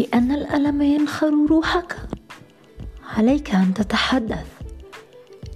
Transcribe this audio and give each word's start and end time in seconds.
لأن 0.00 0.32
الألم 0.32 0.82
ينخر 0.82 1.46
روحك. 1.50 1.96
عليك 3.16 3.54
أن 3.54 3.74
تتحدث 3.74 4.46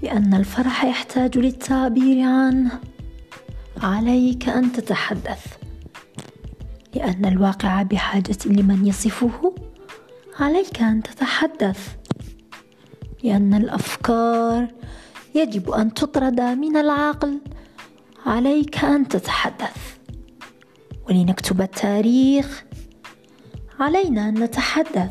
لأن 0.02 0.34
الفرح 0.34 0.84
يحتاج 0.84 1.38
للتعبير 1.38 2.26
عنه 2.26 2.80
عليك 3.82 4.48
أن 4.48 4.72
تتحدث. 4.72 5.46
لأن 6.94 7.24
الواقع 7.24 7.82
بحاجة 7.82 8.38
لمن 8.46 8.86
يصفه 8.86 9.54
عليك 10.40 10.82
أن 10.82 11.02
تتحدث. 11.02 11.94
لأن 13.22 13.54
الأفكار 13.54 14.68
يجب 15.34 15.70
أن 15.70 15.94
تطرد 15.94 16.40
من 16.40 16.76
العقل 16.76 17.40
عليك 18.26 18.84
أن 18.84 19.08
تتحدث. 19.08 19.96
ولنكتب 21.08 21.60
التاريخ 21.60 22.64
علينا 23.80 24.28
أن 24.28 24.34
نتحدث. 24.42 25.10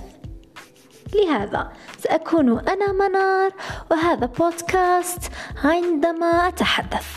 لهذا 1.14 1.74
سأكون 2.00 2.60
أنا 2.60 2.92
منار 2.92 3.52
وهذا 3.92 4.26
بودكاست 4.26 5.32
عندما 5.64 6.48
أتحدث. 6.48 7.08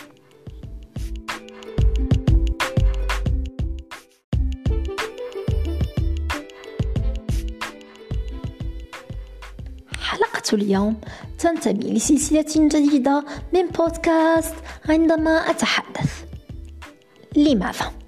حلقة 9.99 10.43
اليوم 10.53 11.01
تنتمي 11.39 11.93
لسلسلة 11.93 12.69
جديدة 12.69 13.25
من 13.55 13.67
بودكاست 13.67 14.55
عندما 14.89 15.31
أتحدث. 15.31 16.25
لماذا؟ 17.37 18.06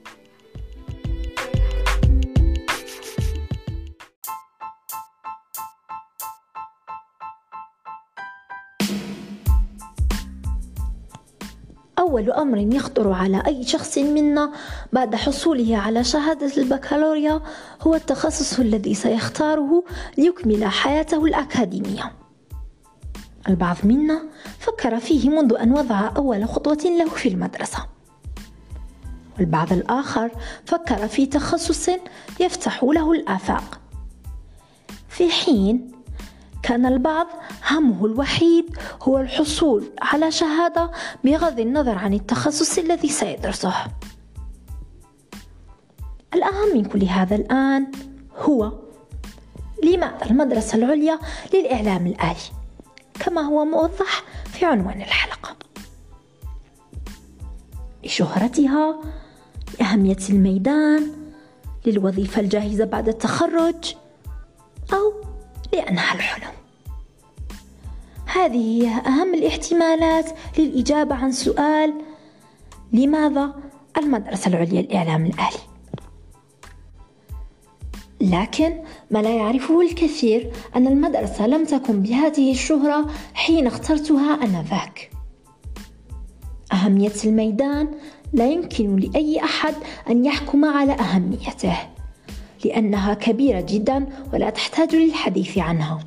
أول 11.98 12.30
أمر 12.30 12.58
يخطر 12.58 13.12
على 13.12 13.42
أي 13.46 13.64
شخص 13.64 13.98
منا 13.98 14.52
بعد 14.92 15.14
حصوله 15.14 15.76
على 15.76 16.04
شهادة 16.04 16.56
البكالوريا 16.56 17.40
هو 17.82 17.94
التخصص 17.94 18.60
الذي 18.60 18.94
سيختاره 18.94 19.84
ليكمل 20.18 20.64
حياته 20.64 21.24
الأكاديمية. 21.24 22.12
البعض 23.48 23.76
منا 23.84 24.22
فكر 24.58 24.98
فيه 25.00 25.30
منذ 25.30 25.54
أن 25.54 25.72
وضع 25.72 26.10
أول 26.16 26.48
خطوة 26.48 26.78
له 26.84 27.08
في 27.08 27.28
المدرسة. 27.28 27.86
والبعض 29.38 29.72
الآخر 29.72 30.30
فكر 30.64 31.08
في 31.08 31.26
تخصص 31.26 31.90
يفتح 32.40 32.84
له 32.84 33.12
الآفاق. 33.12 33.80
في 35.08 35.30
حين 35.30 35.97
كان 36.62 36.86
البعض 36.86 37.26
همه 37.68 38.06
الوحيد 38.06 38.76
هو 39.02 39.18
الحصول 39.18 39.84
على 40.02 40.30
شهادة 40.30 40.90
بغض 41.24 41.60
النظر 41.60 41.98
عن 41.98 42.14
التخصص 42.14 42.78
الذي 42.78 43.08
سيدرسه. 43.08 43.74
الأهم 46.34 46.76
من 46.76 46.84
كل 46.84 47.04
هذا 47.04 47.36
الآن 47.36 47.92
هو 48.36 48.72
لماذا 49.84 50.30
المدرسة 50.30 50.78
العليا 50.78 51.18
للإعلام 51.54 52.06
الآلي 52.06 52.50
كما 53.20 53.40
هو 53.40 53.64
موضح 53.64 54.22
في 54.52 54.64
عنوان 54.64 55.00
الحلقة 55.00 55.56
لشهرتها 58.04 59.00
لأهمية 59.80 60.16
الميدان 60.30 61.12
للوظيفة 61.86 62.40
الجاهزة 62.40 62.84
بعد 62.84 63.08
التخرج 63.08 63.94
أو 64.92 65.27
لأنها 65.72 66.14
الحلم. 66.14 66.52
هذه 68.34 68.82
هي 68.82 68.88
أهم 68.88 69.34
الاحتمالات 69.34 70.30
للإجابة 70.58 71.14
عن 71.14 71.32
سؤال 71.32 71.94
لماذا 72.92 73.54
المدرسة 73.98 74.48
العليا 74.48 74.82
للإعلام 74.82 75.26
الآلي 75.26 75.68
لكن 78.20 78.78
ما 79.10 79.18
لا 79.18 79.30
يعرفه 79.36 79.80
الكثير 79.80 80.52
أن 80.76 80.86
المدرسة 80.86 81.46
لم 81.46 81.64
تكن 81.64 82.02
بهذه 82.02 82.52
الشهرة 82.52 83.10
حين 83.34 83.66
اخترتها 83.66 84.44
أنذاك. 84.44 85.10
أهمية 86.72 87.12
الميدان 87.24 87.88
لا 88.32 88.46
يمكن 88.46 88.96
لأي 88.96 89.44
أحد 89.44 89.74
أن 90.10 90.24
يحكم 90.24 90.64
على 90.64 90.92
أهميته. 90.92 91.76
لأنها 92.64 93.14
كبيرة 93.14 93.60
جدا 93.60 94.06
ولا 94.32 94.50
تحتاج 94.50 94.96
للحديث 94.96 95.58
عنها. 95.58 95.98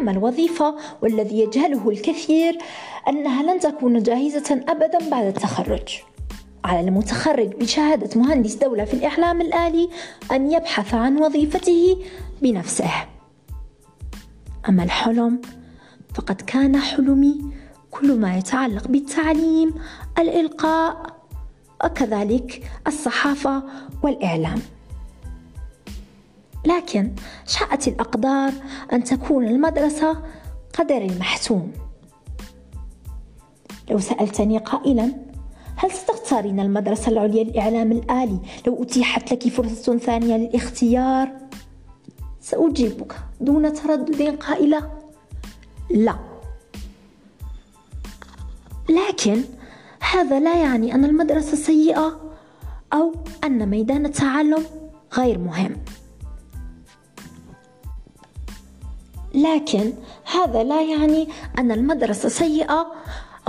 أما 0.00 0.10
الوظيفة 0.10 0.76
والذي 1.02 1.38
يجهله 1.40 1.90
الكثير 1.90 2.58
أنها 3.08 3.42
لن 3.42 3.60
تكون 3.60 4.02
جاهزة 4.02 4.64
أبدا 4.68 5.10
بعد 5.10 5.24
التخرج. 5.24 5.98
على 6.64 6.80
المتخرج 6.80 7.48
بشهادة 7.48 8.20
مهندس 8.20 8.54
دولة 8.54 8.84
في 8.84 8.94
الإعلام 8.94 9.40
الآلي 9.40 9.88
أن 10.32 10.52
يبحث 10.52 10.94
عن 10.94 11.18
وظيفته 11.22 12.04
بنفسه. 12.42 12.90
أما 14.68 14.82
الحلم 14.82 15.40
فقد 16.14 16.40
كان 16.40 16.76
حلمي 16.80 17.40
كل 17.90 18.20
ما 18.20 18.38
يتعلق 18.38 18.88
بالتعليم 18.88 19.74
الإلقاء 20.18 21.16
وكذلك 21.84 22.70
الصحافة 22.86 23.62
والإعلام. 24.02 24.58
لكن 26.66 27.12
شاءت 27.46 27.88
الأقدار 27.88 28.52
أن 28.92 29.04
تكون 29.04 29.46
المدرسة 29.46 30.22
قدر 30.78 30.96
المحتوم 30.96 31.72
لو 33.90 33.98
سألتني 33.98 34.58
قائلا 34.58 35.12
هل 35.76 35.90
ستختارين 35.90 36.60
المدرسة 36.60 37.12
العليا 37.12 37.44
للإعلام 37.44 37.92
الآلي؟ 37.92 38.38
لو 38.66 38.82
أتيحت 38.82 39.32
لك 39.32 39.48
فرصة 39.48 39.98
ثانية 39.98 40.36
للاختيار؟ 40.36 41.32
سأجيبك 42.40 43.16
دون 43.40 43.72
تردد 43.72 44.22
قائلة 44.22 44.90
لا. 45.90 46.16
لكن 48.88 49.42
هذا 50.12 50.40
لا 50.40 50.56
يعني 50.62 50.94
أن 50.94 51.04
المدرسة 51.04 51.56
سيئة 51.56 52.20
أو 52.92 53.14
أن 53.44 53.68
ميدان 53.68 54.06
التعلم 54.06 54.64
غير 55.14 55.38
مهم. 55.38 55.76
لكن 59.36 59.92
هذا 60.34 60.62
لا 60.62 60.82
يعني 60.82 61.28
أن 61.58 61.72
المدرسة 61.72 62.28
سيئة 62.28 62.92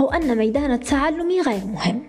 أو 0.00 0.10
أن 0.10 0.38
ميدان 0.38 0.72
التعلم 0.72 1.28
غير 1.46 1.64
مهم. 1.64 2.02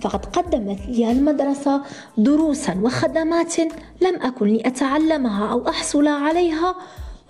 فقد 0.00 0.24
قدمت 0.24 0.80
لي 0.88 1.12
المدرسة 1.12 1.82
دروسا 2.18 2.80
وخدمات 2.82 3.58
لم 4.00 4.22
أكن 4.22 4.46
لأتعلمها 4.46 5.52
أو 5.52 5.68
أحصل 5.68 6.06
عليها 6.06 6.74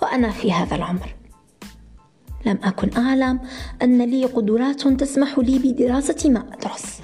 وأنا 0.03 0.31
في 0.31 0.53
هذا 0.53 0.75
العمر. 0.75 1.15
لم 2.47 2.59
أكن 2.65 2.91
أعلم 2.97 3.41
أن 3.83 4.03
لي 4.03 4.25
قدرات 4.25 4.89
تسمح 4.89 5.39
لي 5.39 5.59
بدراسة 5.59 6.31
ما 6.31 6.45
أدرس. 6.53 7.01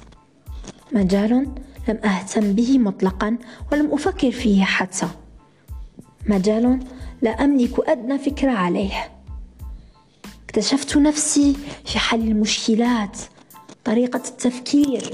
مجال 0.91 1.47
لم 1.89 1.97
أهتم 2.05 2.53
به 2.53 2.79
مطلقا 2.79 3.37
ولم 3.71 3.93
أفكر 3.93 4.31
فيه 4.31 4.63
حتى. 4.63 5.07
مجال 6.27 6.79
لا 7.21 7.29
أملك 7.29 7.89
أدنى 7.89 8.19
فكرة 8.19 8.51
عليه 8.51 9.11
اكتشفت 10.45 10.97
نفسي 10.97 11.55
في 11.85 11.99
حل 11.99 12.21
المشكلات 12.21 13.17
طريقة 13.83 14.21
التفكير 14.27 15.13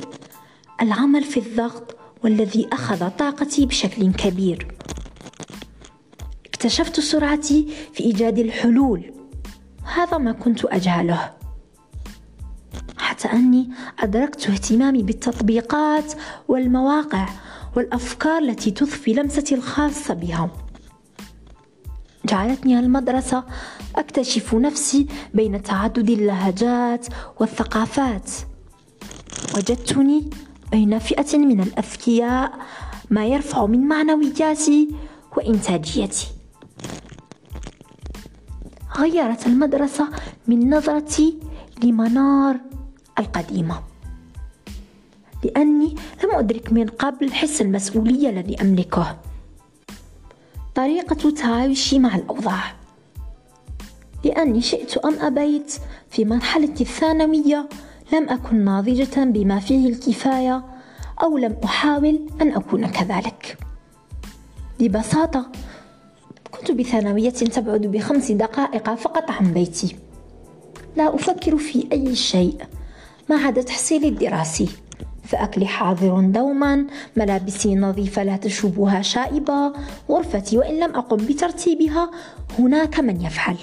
العمل 0.81 1.23
في 1.23 1.39
الضغط 1.39 1.95
والذي 2.23 2.67
أخذ 2.73 3.09
طاقتي 3.09 3.65
بشكل 3.65 4.13
كبير. 4.13 4.67
اكتشفت 6.45 6.99
سرعتي 6.99 7.67
في 7.93 8.03
إيجاد 8.03 8.39
الحلول. 8.39 9.13
هذا 9.95 10.17
ما 10.17 10.31
كنت 10.31 10.65
أجهله. 10.65 11.31
حتى 12.97 13.27
أني 13.27 13.69
أدركت 13.99 14.49
اهتمامي 14.49 15.03
بالتطبيقات 15.03 16.13
والمواقع 16.47 17.29
والأفكار 17.75 18.37
التي 18.37 18.71
تضفي 18.71 19.13
لمستي 19.13 19.55
الخاصة 19.55 20.13
بها 20.13 20.49
جعلتني 22.27 22.79
المدرسة 22.79 23.43
أكتشف 23.95 24.55
نفسي 24.55 25.07
بين 25.33 25.63
تعدد 25.63 26.09
اللهجات 26.09 27.07
والثقافات. 27.39 28.31
وجدتني 29.55 30.29
بين 30.71 30.99
فئة 30.99 31.37
من 31.37 31.61
الأذكياء 31.61 32.51
ما 33.09 33.25
يرفع 33.25 33.65
من 33.65 33.87
معنوياتي 33.87 34.89
وإنتاجيتي. 35.37 36.27
غيرت 38.97 39.47
المدرسة 39.47 40.07
من 40.47 40.69
نظرتي 40.75 41.37
لمنار 41.83 42.57
القديمة. 43.19 43.83
لأني 45.43 45.95
لم 46.23 46.31
أدرك 46.31 46.73
من 46.73 46.87
قبل 46.87 47.33
حس 47.33 47.61
المسؤولية 47.61 48.29
الذي 48.29 48.61
أملكه. 48.61 49.26
طريقة 50.77 51.31
تعايشي 51.31 51.99
مع 51.99 52.15
الأوضاع. 52.15 52.63
لأني 54.23 54.61
شئت 54.61 54.97
أم 54.97 55.19
أبيت 55.19 55.73
في 56.09 56.25
مرحلة 56.25 56.73
الثانوية 56.81 57.69
لم 58.13 58.29
أكن 58.29 58.55
ناضجة 58.55 59.23
بما 59.23 59.59
فيه 59.59 59.89
الكفاية 59.89 60.63
أو 61.23 61.37
لم 61.37 61.57
أحاول 61.63 62.29
أن 62.41 62.51
أكون 62.51 62.87
كذلك. 62.87 63.57
ببساطة 64.79 65.51
كنت 66.51 66.71
بثانوية 66.71 67.29
تبعد 67.29 67.81
بخمس 67.81 68.31
دقائق 68.31 68.95
فقط 68.95 69.31
عن 69.31 69.53
بيتي. 69.53 69.95
لا 70.97 71.15
أفكر 71.15 71.57
في 71.57 71.87
أي 71.91 72.15
شيء 72.15 72.57
ما 73.29 73.35
عدا 73.35 73.61
تحصيلي 73.61 74.07
الدراسي 74.07 74.69
فأكلي 75.27 75.67
حاضر 75.67 76.21
دوما 76.21 76.87
ملابسي 77.15 77.75
نظيفة 77.75 78.23
لا 78.23 78.37
تشوبها 78.37 79.01
شائبة 79.01 79.73
غرفتي 80.09 80.57
وإن 80.57 80.79
لم 80.79 80.95
أقم 80.95 81.17
بترتيبها 81.17 82.11
هناك 82.59 82.99
من 82.99 83.21
يفعل. 83.21 83.57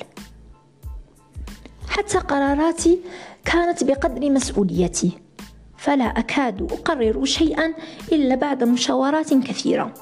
حتى 1.88 2.18
قراراتي 2.18 3.00
كانت 3.44 3.84
بقدر 3.84 4.30
مسؤوليتي 4.30 5.18
فلا 5.76 6.04
أكاد 6.04 6.72
أقرر 6.72 7.24
شيئا 7.24 7.74
إلا 8.12 8.34
بعد 8.34 8.64
مشاورات 8.64 9.34
كثيرة. 9.34 9.94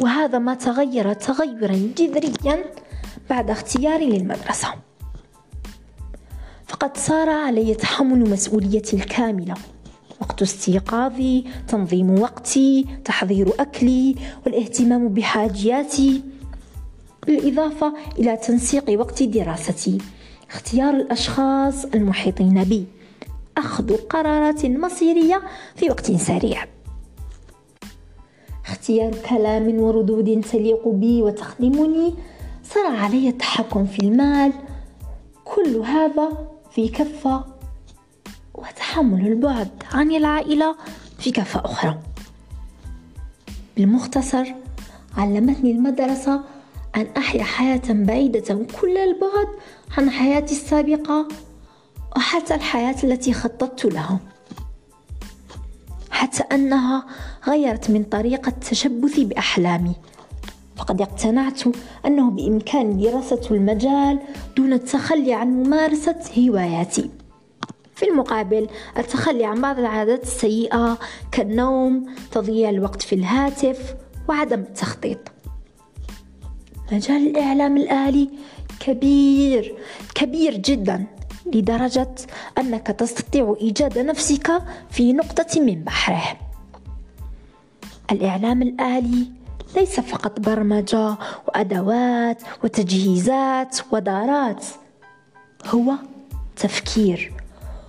وهذا 0.00 0.38
ما 0.38 0.54
تغير 0.54 1.12
تغيرا 1.12 1.92
جذريا 1.98 2.64
بعد 3.30 3.50
اختياري 3.50 4.06
للمدرسة. 4.06 4.68
فقد 6.66 6.96
صار 6.96 7.28
علي 7.28 7.74
تحمل 7.74 8.30
مسؤوليتي 8.30 8.96
الكاملة. 8.96 9.54
وقت 10.26 10.42
استيقاظي 10.42 11.44
تنظيم 11.68 12.20
وقتي 12.20 12.86
تحضير 13.04 13.52
أكلي 13.60 14.14
والاهتمام 14.46 15.08
بحاجياتي 15.08 16.22
بالإضافة 17.26 17.94
إلى 18.18 18.36
تنسيق 18.36 19.00
وقت 19.00 19.22
دراستي. 19.22 19.98
اختيار 20.50 20.94
الأشخاص 20.94 21.84
المحيطين 21.84 22.64
بي. 22.64 22.86
أخذ 23.56 23.96
قرارات 23.96 24.66
مصيرية 24.66 25.42
في 25.76 25.90
وقت 25.90 26.12
سريع. 26.12 26.66
اختيار 28.66 29.14
كلام 29.28 29.80
وردود 29.80 30.44
تليق 30.52 30.88
بي 30.88 31.22
وتخدمني 31.22 32.14
صار 32.64 32.86
علي 32.86 33.28
التحكم 33.28 33.86
في 33.86 33.98
المال. 33.98 34.52
كل 35.44 35.76
هذا 35.76 36.28
في 36.70 36.88
كفة 36.88 37.55
وتحمل 38.56 39.26
البعد 39.26 39.70
عن 39.92 40.12
العائلة 40.12 40.76
في 41.18 41.30
كفة 41.30 41.64
أخرى. 41.64 41.98
بالمختصر 43.76 44.54
علمتني 45.16 45.70
المدرسة 45.70 46.40
أن 46.96 47.06
أحيا 47.16 47.42
حياة 47.42 47.82
بعيدة 47.88 48.66
كل 48.80 48.96
البعد 48.96 49.48
عن 49.98 50.10
حياتي 50.10 50.54
السابقة 50.54 51.28
وحتى 52.16 52.54
الحياة 52.54 52.96
التي 53.04 53.32
خططت 53.32 53.84
لها. 53.84 54.18
حتى 56.10 56.42
أنها 56.42 57.06
غيرت 57.48 57.90
من 57.90 58.04
طريقة 58.04 58.50
تشبثي 58.50 59.24
بأحلامي. 59.24 59.96
فقد 60.76 61.02
اقتنعت 61.02 61.62
أنه 62.06 62.30
بإمكاني 62.30 63.10
دراسة 63.10 63.40
المجال 63.50 64.18
دون 64.56 64.72
التخلي 64.72 65.34
عن 65.34 65.48
ممارسة 65.48 66.20
هواياتي. 66.38 67.10
في 67.96 68.08
المقابل 68.08 68.68
التخلي 68.98 69.44
عن 69.44 69.60
بعض 69.60 69.78
العادات 69.78 70.22
السيئة 70.22 70.98
كالنوم 71.32 72.14
تضييع 72.32 72.70
الوقت 72.70 73.02
في 73.02 73.14
الهاتف 73.14 73.94
وعدم 74.28 74.60
التخطيط. 74.60 75.18
مجال 76.92 77.26
الإعلام 77.26 77.76
الآلي 77.76 78.30
كبير 78.80 79.76
كبير 80.14 80.56
جدا 80.56 81.06
لدرجة 81.46 82.14
أنك 82.58 82.86
تستطيع 82.86 83.56
إيجاد 83.60 83.98
نفسك 83.98 84.62
في 84.90 85.12
نقطة 85.12 85.60
من 85.60 85.84
بحره. 85.84 86.38
الإعلام 88.12 88.62
الآلي 88.62 89.26
ليس 89.76 90.00
فقط 90.00 90.40
برمجة 90.40 91.16
وأدوات 91.48 92.42
وتجهيزات 92.64 93.78
ودارات 93.92 94.64
هو 95.66 95.92
تفكير. 96.56 97.45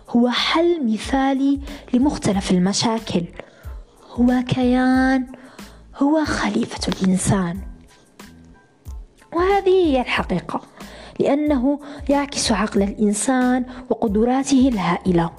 هو 0.09 0.30
حل 0.30 0.94
مثالي 0.94 1.59
لمختلف 1.94 2.51
المشاكل. 2.51 3.24
هو 4.12 4.44
كيان 4.48 5.27
هو 5.95 6.25
خليفة 6.25 6.88
الإنسان. 6.88 7.59
وهذه 9.33 9.69
هي 9.69 10.01
الحقيقة 10.01 10.62
لأنه 11.19 11.80
يعكس 12.09 12.51
عقل 12.51 12.83
الإنسان 12.83 13.65
وقدراته 13.89 14.68
الهائلة. 14.68 15.31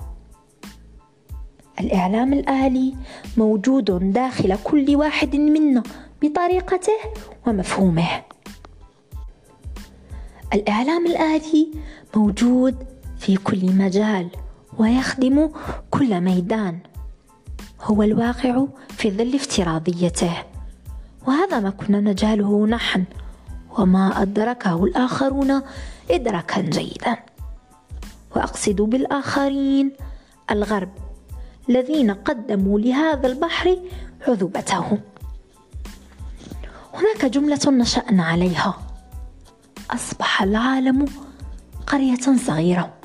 الإعلام 1.80 2.32
الآلي 2.32 2.94
موجود 3.36 4.12
داخل 4.12 4.58
كل 4.64 4.96
واحد 4.96 5.36
منا 5.36 5.82
بطريقته 6.22 6.98
ومفهومه. 7.46 8.08
الإعلام 10.54 11.06
الآلي 11.06 11.68
موجود 12.16 12.76
في 13.18 13.36
كل 13.36 13.72
مجال. 13.72 14.28
ويخدم 14.78 15.50
كل 15.90 16.20
ميدان. 16.20 16.78
هو 17.82 18.02
الواقع 18.02 18.64
في 18.88 19.10
ظل 19.10 19.34
افتراضيته. 19.34 20.32
وهذا 21.26 21.60
ما 21.60 21.70
كنا 21.70 22.00
نجهله 22.00 22.66
نحن 22.66 23.04
وما 23.78 24.22
أدركه 24.22 24.84
الآخرون 24.84 25.62
إدراكا 26.10 26.60
جيدا. 26.60 27.16
وأقصد 28.36 28.76
بالآخرين 28.76 29.92
الغرب 30.50 30.90
الذين 31.68 32.10
قدموا 32.10 32.80
لهذا 32.80 33.26
البحر 33.26 33.78
عذوبتهم. 34.28 35.00
هناك 36.94 37.24
جملة 37.24 37.60
نشأنا 37.68 38.24
عليها. 38.24 38.78
أصبح 39.90 40.42
العالم 40.42 41.04
قرية 41.86 42.36
صغيرة. 42.46 42.97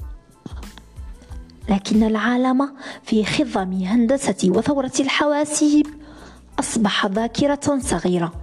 لكن 1.69 2.03
العالم 2.03 2.71
في 3.03 3.25
خضم 3.25 3.73
هندسة 3.73 4.49
وثورة 4.49 4.91
الحواسيب 4.99 5.87
أصبح 6.59 7.05
ذاكرة 7.05 7.79
صغيرة. 7.79 8.33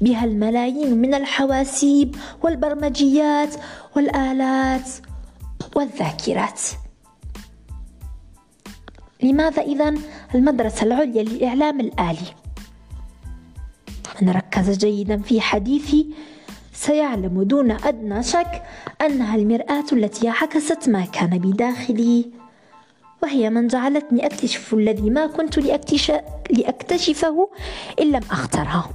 بها 0.00 0.24
الملايين 0.24 0.98
من 0.98 1.14
الحواسيب 1.14 2.16
والبرمجيات 2.42 3.54
والآلات 3.96 4.90
والذاكرات. 5.76 6.60
لماذا 9.22 9.62
إذا 9.62 9.94
المدرسة 10.34 10.86
العليا 10.86 11.22
للإعلام 11.22 11.80
الآلي؟ 11.80 12.34
من 14.22 14.30
ركز 14.30 14.78
جيدا 14.78 15.18
في 15.22 15.40
حديثي 15.40 16.14
سيعلم 16.72 17.42
دون 17.42 17.70
أدنى 17.70 18.22
شك 18.22 18.62
أنها 19.00 19.36
المرآة 19.36 19.84
التي 19.92 20.28
عكست 20.28 20.88
ما 20.88 21.04
كان 21.04 21.38
بداخلي. 21.38 22.39
وهي 23.30 23.50
من 23.50 23.66
جعلتني 23.66 24.26
أكتشف 24.26 24.74
الذي 24.74 25.10
ما 25.10 25.26
كنت 25.26 25.58
لأكتشفه 26.50 27.50
إن 28.00 28.06
لم 28.06 28.20
أختره. 28.30 28.90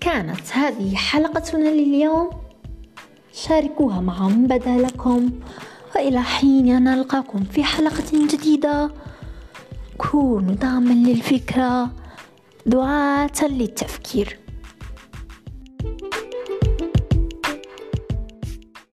كانت 0.00 0.52
هذه 0.52 0.94
حلقتنا 0.94 1.68
لليوم. 1.68 2.30
شاركوها 3.32 4.00
مع 4.00 4.28
من 4.28 4.46
بدا 4.46 4.76
لكم 4.76 5.30
وإلى 5.96 6.22
حين 6.22 6.84
نلقاكم 6.84 7.44
في 7.44 7.64
حلقة 7.64 8.26
جديدة. 8.32 8.90
كونوا 9.98 10.54
دعما 10.54 10.92
للفكرة. 10.92 11.90
دعاة 12.66 13.30
للتفكير. 13.42 14.38